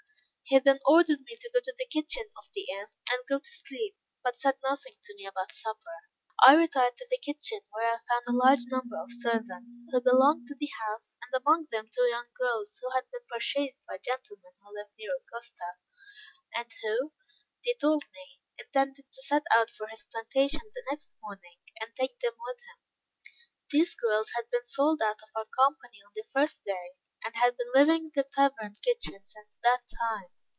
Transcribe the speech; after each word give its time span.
He 0.51 0.59
then 0.59 0.81
ordered 0.85 1.21
me 1.21 1.37
to 1.39 1.49
go 1.53 1.61
to 1.63 1.73
the 1.77 1.85
kitchen 1.85 2.25
of 2.37 2.43
the 2.53 2.67
inn, 2.69 2.87
and 3.09 3.23
go 3.29 3.39
to 3.39 3.49
sleep; 3.49 3.95
but 4.21 4.35
said 4.35 4.55
nothing 4.61 4.95
to 5.01 5.15
me 5.15 5.25
about 5.25 5.53
supper. 5.53 6.09
I 6.45 6.55
retired 6.57 6.97
to 6.97 7.07
the 7.09 7.19
kitchen, 7.23 7.61
where 7.71 7.87
I 7.87 7.97
found 8.09 8.23
a 8.27 8.33
large 8.37 8.65
number 8.69 9.01
of 9.01 9.09
servants, 9.17 9.85
who 9.89 10.01
belonged 10.01 10.47
to 10.47 10.55
the 10.59 10.69
house, 10.83 11.15
and 11.21 11.31
among 11.41 11.67
them 11.71 11.87
two 11.89 12.03
young 12.03 12.27
girls, 12.37 12.77
who 12.83 12.89
had 12.91 13.09
been 13.13 13.21
purchased 13.31 13.79
by 13.87 13.95
a 13.95 13.99
gentleman 13.99 14.51
who 14.59 14.75
lived 14.77 14.89
near 14.97 15.15
Augusta; 15.15 15.75
and 16.53 16.69
who, 16.83 17.13
they 17.63 17.73
told 17.79 18.03
me, 18.13 18.41
intended 18.57 19.05
to 19.13 19.21
set 19.21 19.43
out 19.55 19.69
for 19.69 19.87
his 19.87 20.03
plantation 20.03 20.69
the 20.75 20.83
next 20.91 21.13
morning, 21.21 21.59
and 21.79 21.95
take 21.95 22.19
them 22.19 22.33
with 22.45 22.59
him. 22.59 22.81
These 23.71 23.95
girls 23.95 24.31
had 24.35 24.49
been 24.51 24.65
sold 24.65 25.01
out 25.01 25.21
of 25.23 25.29
our 25.33 25.45
company 25.45 25.99
on 26.05 26.11
the 26.13 26.25
first 26.33 26.61
day; 26.65 26.97
and 27.23 27.37
had 27.37 27.55
been 27.55 27.71
living 27.73 28.03
in 28.03 28.11
the 28.15 28.27
tavern 28.29 28.75
kitchen 28.83 29.23
since 29.25 29.55
that 29.63 29.83
time. 29.97 30.27